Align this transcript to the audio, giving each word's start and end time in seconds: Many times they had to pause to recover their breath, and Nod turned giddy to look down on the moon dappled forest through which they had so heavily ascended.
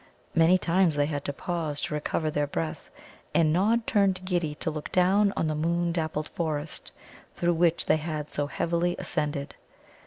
Many 0.33 0.57
times 0.57 0.95
they 0.95 1.05
had 1.05 1.23
to 1.25 1.31
pause 1.31 1.79
to 1.81 1.93
recover 1.93 2.31
their 2.31 2.47
breath, 2.47 2.89
and 3.35 3.53
Nod 3.53 3.85
turned 3.85 4.25
giddy 4.25 4.55
to 4.55 4.71
look 4.71 4.91
down 4.91 5.31
on 5.37 5.45
the 5.45 5.53
moon 5.53 5.91
dappled 5.91 6.29
forest 6.29 6.91
through 7.35 7.53
which 7.53 7.85
they 7.85 7.97
had 7.97 8.31
so 8.31 8.47
heavily 8.47 8.95
ascended. 8.97 9.53